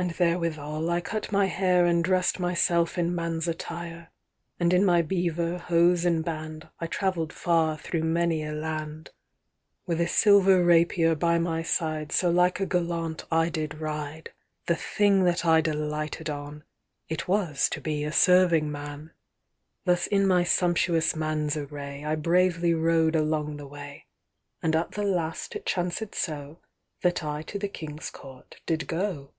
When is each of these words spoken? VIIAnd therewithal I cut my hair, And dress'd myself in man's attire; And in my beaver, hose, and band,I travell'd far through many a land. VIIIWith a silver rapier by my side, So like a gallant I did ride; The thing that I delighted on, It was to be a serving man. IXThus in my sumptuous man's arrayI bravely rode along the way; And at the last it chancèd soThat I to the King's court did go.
VIIAnd 0.00 0.14
therewithal 0.16 0.88
I 0.88 1.02
cut 1.02 1.30
my 1.30 1.44
hair, 1.44 1.84
And 1.84 2.02
dress'd 2.02 2.40
myself 2.40 2.96
in 2.96 3.14
man's 3.14 3.46
attire; 3.46 4.08
And 4.58 4.72
in 4.72 4.82
my 4.82 5.02
beaver, 5.02 5.58
hose, 5.58 6.06
and 6.06 6.24
band,I 6.24 6.86
travell'd 6.86 7.34
far 7.34 7.76
through 7.76 8.04
many 8.04 8.42
a 8.42 8.52
land. 8.54 9.10
VIIIWith 9.86 10.00
a 10.00 10.08
silver 10.08 10.64
rapier 10.64 11.14
by 11.14 11.38
my 11.38 11.62
side, 11.62 12.12
So 12.12 12.30
like 12.30 12.60
a 12.60 12.64
gallant 12.66 13.26
I 13.30 13.50
did 13.50 13.74
ride; 13.78 14.32
The 14.64 14.74
thing 14.74 15.24
that 15.24 15.44
I 15.44 15.60
delighted 15.60 16.30
on, 16.30 16.64
It 17.10 17.28
was 17.28 17.68
to 17.68 17.80
be 17.82 18.02
a 18.02 18.10
serving 18.10 18.72
man. 18.72 19.10
IXThus 19.86 20.06
in 20.08 20.26
my 20.26 20.44
sumptuous 20.44 21.14
man's 21.14 21.56
arrayI 21.56 22.22
bravely 22.22 22.72
rode 22.72 23.14
along 23.16 23.58
the 23.58 23.66
way; 23.66 24.06
And 24.62 24.74
at 24.74 24.92
the 24.92 25.04
last 25.04 25.54
it 25.56 25.66
chancèd 25.66 26.12
soThat 27.02 27.22
I 27.22 27.42
to 27.42 27.58
the 27.58 27.68
King's 27.68 28.08
court 28.08 28.62
did 28.64 28.86
go. 28.88 29.34